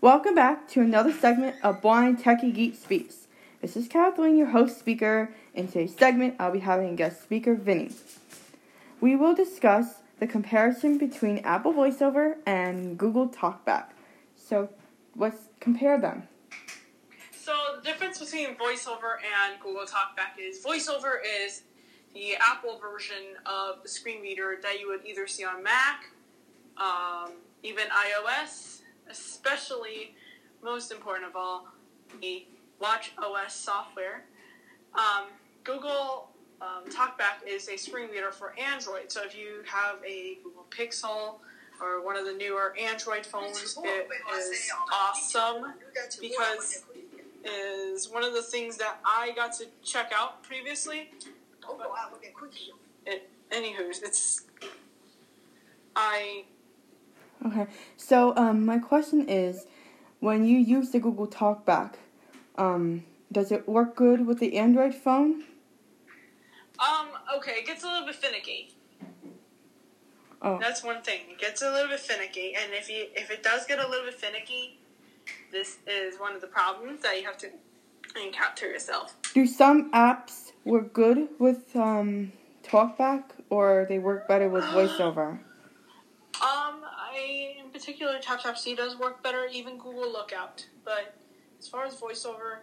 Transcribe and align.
Welcome 0.00 0.36
back 0.36 0.68
to 0.68 0.80
another 0.80 1.12
segment 1.12 1.56
of 1.64 1.82
Blind 1.82 2.22
Techie 2.22 2.54
Geek 2.54 2.76
Speaks. 2.76 3.26
This 3.60 3.76
is 3.76 3.88
Kathleen, 3.88 4.38
your 4.38 4.46
host 4.46 4.78
speaker. 4.78 5.34
In 5.54 5.66
today's 5.66 5.96
segment, 5.96 6.36
I'll 6.38 6.52
be 6.52 6.60
having 6.60 6.94
guest 6.94 7.20
speaker 7.20 7.56
Vinny. 7.56 7.90
We 9.00 9.16
will 9.16 9.34
discuss 9.34 9.96
the 10.20 10.28
comparison 10.28 10.98
between 10.98 11.38
Apple 11.38 11.72
VoiceOver 11.72 12.36
and 12.46 12.96
Google 12.96 13.28
TalkBack. 13.28 13.86
So, 14.36 14.68
let's 15.16 15.48
compare 15.58 16.00
them. 16.00 16.28
So 17.32 17.56
the 17.74 17.82
difference 17.82 18.20
between 18.20 18.54
VoiceOver 18.54 19.16
and 19.42 19.58
Google 19.60 19.82
TalkBack 19.82 20.38
is 20.40 20.64
VoiceOver 20.64 21.16
is 21.44 21.62
the 22.14 22.36
Apple 22.36 22.78
version 22.78 23.34
of 23.46 23.82
the 23.82 23.88
screen 23.88 24.22
reader 24.22 24.58
that 24.62 24.78
you 24.78 24.86
would 24.86 25.04
either 25.04 25.26
see 25.26 25.44
on 25.44 25.60
Mac, 25.64 26.04
um, 26.76 27.32
even 27.64 27.86
iOS, 27.88 28.77
especially, 29.10 30.14
most 30.62 30.92
important 30.92 31.26
of 31.28 31.36
all, 31.36 31.68
the 32.20 32.46
Watch 32.80 33.12
OS 33.18 33.54
software. 33.54 34.24
Um, 34.94 35.26
Google 35.64 36.28
um, 36.60 36.84
TalkBack 36.88 37.46
is 37.46 37.68
a 37.68 37.76
screen 37.76 38.08
reader 38.10 38.32
for 38.32 38.54
Android. 38.58 39.10
So 39.10 39.22
if 39.24 39.36
you 39.36 39.62
have 39.66 39.96
a 40.06 40.38
Google 40.42 40.66
Pixel 40.70 41.36
or 41.80 42.04
one 42.04 42.16
of 42.16 42.24
the 42.24 42.32
newer 42.32 42.74
Android 42.80 43.24
phones, 43.24 43.76
it 43.84 44.08
is 44.36 44.70
awesome 44.92 45.74
because 46.20 46.84
is 47.44 48.10
one 48.10 48.24
of 48.24 48.32
the 48.32 48.42
things 48.42 48.76
that 48.78 48.98
I 49.04 49.32
got 49.36 49.52
to 49.58 49.66
check 49.84 50.12
out 50.14 50.42
previously. 50.42 51.10
It, 53.06 53.30
anywho's, 53.50 54.02
it's 54.02 54.42
I 55.94 56.44
Okay, 57.46 57.66
so 57.96 58.36
um, 58.36 58.66
my 58.66 58.78
question 58.78 59.28
is 59.28 59.66
when 60.20 60.44
you 60.44 60.58
use 60.58 60.90
the 60.90 60.98
Google 60.98 61.28
TalkBack, 61.28 61.94
um, 62.56 63.04
does 63.30 63.52
it 63.52 63.68
work 63.68 63.94
good 63.94 64.26
with 64.26 64.40
the 64.40 64.56
Android 64.56 64.94
phone? 64.94 65.44
Um, 66.80 67.08
okay, 67.36 67.52
it 67.52 67.66
gets 67.66 67.84
a 67.84 67.86
little 67.86 68.06
bit 68.06 68.16
finicky. 68.16 68.74
Oh, 70.40 70.58
That's 70.60 70.84
one 70.84 71.02
thing. 71.02 71.20
It 71.30 71.38
gets 71.38 71.62
a 71.62 71.70
little 71.70 71.88
bit 71.88 72.00
finicky, 72.00 72.54
and 72.54 72.72
if 72.72 72.88
you 72.88 73.06
if 73.14 73.30
it 73.30 73.42
does 73.42 73.66
get 73.66 73.80
a 73.80 73.88
little 73.88 74.04
bit 74.04 74.14
finicky, 74.14 74.78
this 75.50 75.78
is 75.86 76.18
one 76.18 76.34
of 76.34 76.40
the 76.40 76.46
problems 76.46 77.02
that 77.02 77.18
you 77.18 77.24
have 77.26 77.38
to 77.38 77.48
encounter 78.22 78.66
yourself. 78.66 79.16
do 79.34 79.46
some 79.46 79.90
apps 79.92 80.52
work 80.64 80.92
good 80.92 81.28
with 81.38 81.74
um, 81.76 82.32
TalkBack 82.62 83.24
or 83.50 83.86
they 83.88 83.98
work 83.98 84.26
better 84.28 84.48
with 84.48 84.64
VoiceOver? 84.76 85.40
I 87.78 87.80
particular 87.80 88.18
TapTapSee 88.18 88.76
does 88.76 88.98
work 88.98 89.22
better, 89.22 89.46
even 89.52 89.78
Google 89.78 90.10
Lookout. 90.10 90.66
But 90.84 91.14
as 91.60 91.68
far 91.68 91.84
as 91.84 91.94
VoiceOver, 91.94 92.58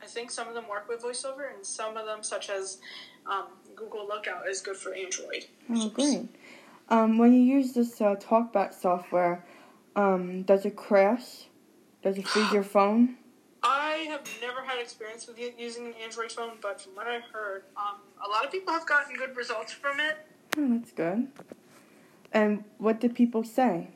I 0.00 0.06
think 0.06 0.30
some 0.30 0.46
of 0.46 0.54
them 0.54 0.68
work 0.68 0.88
with 0.88 1.02
VoiceOver, 1.02 1.52
and 1.52 1.66
some 1.66 1.96
of 1.96 2.06
them, 2.06 2.22
such 2.22 2.48
as 2.48 2.78
um, 3.26 3.46
Google 3.74 4.06
Lookout, 4.06 4.46
is 4.48 4.60
good 4.60 4.76
for 4.76 4.94
Android. 4.94 5.46
Oh, 5.68 5.88
great. 5.88 6.28
Um, 6.90 7.18
when 7.18 7.32
you 7.32 7.40
use 7.40 7.72
this 7.72 8.00
uh, 8.00 8.14
TalkBack 8.14 8.72
software, 8.72 9.44
um, 9.96 10.42
does 10.42 10.64
it 10.64 10.76
crash? 10.76 11.46
Does 12.04 12.16
it 12.16 12.28
freeze 12.28 12.52
your 12.52 12.62
phone? 12.76 13.16
I 13.64 14.06
have 14.10 14.22
never 14.40 14.62
had 14.62 14.78
experience 14.78 15.26
with 15.26 15.40
using 15.58 15.86
an 15.86 15.94
Android 16.04 16.30
phone, 16.30 16.58
but 16.60 16.80
from 16.80 16.94
what 16.94 17.08
I've 17.08 17.24
heard, 17.32 17.64
um, 17.76 17.96
a 18.24 18.28
lot 18.28 18.44
of 18.44 18.52
people 18.52 18.72
have 18.72 18.86
gotten 18.86 19.16
good 19.16 19.36
results 19.36 19.72
from 19.72 19.98
it. 19.98 20.18
Oh, 20.56 20.68
that's 20.78 20.92
good. 20.92 21.28
And 22.32 22.62
what 22.78 23.00
did 23.00 23.16
people 23.16 23.42
say? 23.42 23.88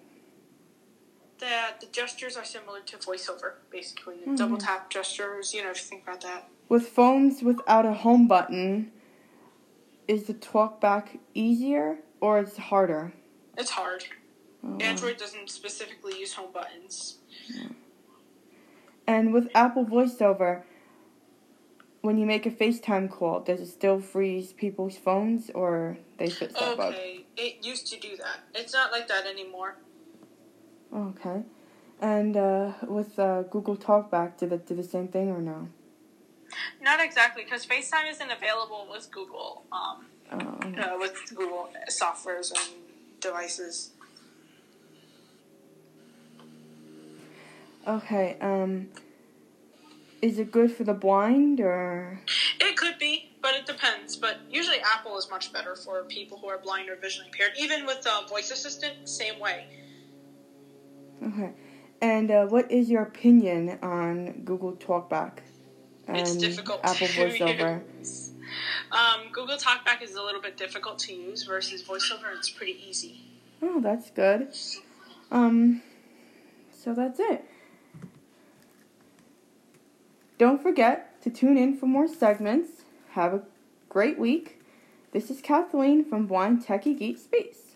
That 1.47 1.81
the 1.81 1.87
gestures 1.87 2.37
are 2.37 2.45
similar 2.45 2.81
to 2.81 2.97
VoiceOver, 2.97 3.53
basically. 3.71 4.17
Mhm. 4.27 4.37
Double 4.37 4.59
tap 4.59 4.91
gestures, 4.91 5.55
you 5.55 5.63
know, 5.63 5.71
if 5.71 5.79
you 5.79 5.85
think 5.85 6.03
about 6.03 6.21
that. 6.23 6.49
With 6.69 6.89
phones 6.89 7.41
without 7.41 7.87
a 7.87 7.93
home 7.93 8.27
button, 8.27 8.91
is 10.09 10.27
the 10.27 10.35
TalkBack 10.35 11.21
easier 11.35 12.01
or 12.21 12.41
is 12.41 12.55
it 12.55 12.59
harder? 12.59 13.13
It's 13.57 13.71
hard. 13.71 14.07
Oh. 14.65 14.77
Android 14.79 15.19
doesn't 15.19 15.49
specifically 15.49 16.19
use 16.19 16.33
home 16.35 16.51
buttons. 16.51 17.19
And 19.07 19.33
with 19.33 19.49
Apple 19.55 19.85
VoiceOver, 19.85 20.65
when 22.01 22.19
you 22.19 22.27
make 22.27 22.45
a 22.45 22.51
FaceTime 22.51 23.09
call, 23.09 23.39
does 23.39 23.61
it 23.61 23.69
still 23.69 24.01
freeze 24.01 24.53
people's 24.53 24.97
phones 24.97 25.51
or 25.51 25.97
they 26.19 26.29
fix 26.29 26.55
that 26.55 26.77
bug? 26.77 26.95
Okay, 26.95 27.25
it 27.37 27.65
used 27.65 27.87
to 27.93 28.01
do 28.01 28.17
that. 28.17 28.41
It's 28.53 28.73
not 28.73 28.91
like 28.91 29.07
that 29.07 29.27
anymore. 29.27 29.77
Okay. 30.95 31.43
And 32.01 32.37
uh, 32.37 32.73
with 32.87 33.19
uh, 33.19 33.43
Google 33.45 33.77
TalkBack, 33.77 34.37
did 34.39 34.53
it 34.53 34.67
do 34.67 34.75
the 34.75 34.83
same 34.85 35.09
thing 35.09 35.31
or 35.31 35.41
no? 35.41 35.69
Not 36.81 37.01
exactly, 37.01 37.43
because 37.45 37.67
FaceTime 37.67 38.11
isn't 38.11 38.31
available 38.31 38.87
with 38.91 39.11
Google, 39.11 39.65
um, 39.73 40.07
Oh, 40.33 40.37
uh, 40.37 40.97
with 40.99 41.15
Google 41.35 41.69
softwares 41.89 42.51
and 42.51 42.75
devices. 43.21 43.91
okay. 47.87 48.37
Um, 48.41 48.89
is 50.21 50.39
it 50.39 50.51
good 50.51 50.73
for 50.73 50.83
the 50.85 50.95
blind 50.95 51.61
or? 51.61 52.21
It 52.61 52.77
could 52.77 52.99
be, 52.99 53.31
but 53.41 53.55
it 53.55 53.67
depends. 53.67 54.17
But 54.17 54.39
usually, 54.51 54.79
Apple 54.81 55.17
is 55.19 55.31
much 55.31 55.53
better 55.53 55.77
for 55.77 56.03
people 56.05 56.39
who 56.39 56.49
are 56.49 56.59
blind 56.59 56.89
or 56.89 56.97
visually 56.97 57.27
impaired. 57.29 57.53
Even 57.59 57.87
with 57.87 58.05
uh, 58.07 58.27
voice 58.27 58.51
assistant, 58.51 59.09
same 59.09 59.39
way. 59.39 59.67
Okay. 61.23 61.53
And 62.01 62.31
uh, 62.31 62.47
what 62.47 62.71
is 62.71 62.91
your 62.91 63.03
opinion 63.03 63.79
on 63.83 64.43
Google 64.45 64.73
TalkBack 64.73 65.39
and 66.07 66.19
It's 66.19 66.37
difficult 66.37 66.81
Apple 66.85 67.07
VoiceOver? 67.07 67.83
Um, 68.93 69.33
Google 69.33 69.57
TalkBack 69.57 70.03
is 70.03 70.15
a 70.15 70.23
little 70.23 70.41
bit 70.41 70.57
difficult 70.57 70.99
to 71.01 71.15
use 71.15 71.45
versus 71.45 71.83
VoiceOver. 71.83 72.37
It's 72.37 72.51
pretty 72.51 72.79
easy. 72.87 73.23
Oh, 73.63 73.81
that's 73.81 74.11
good. 74.11 74.49
Um, 75.31 75.83
so 76.71 76.95
that's 76.95 77.19
it. 77.19 77.45
Don't 80.39 80.63
forget 80.63 81.21
to 81.23 81.31
tune 81.31 81.57
in 81.57 81.77
for 81.77 81.87
more 81.87 82.07
segments. 82.07 82.85
Have 83.13 83.33
a 83.33 83.43
great 83.89 84.19
week. 84.19 84.61
This 85.13 85.31
is 85.31 85.41
Kathleen 85.41 86.05
from 86.05 86.27
Blind 86.27 86.65
Techie 86.65 86.99
Geek 86.99 87.17
Space. 87.17 87.76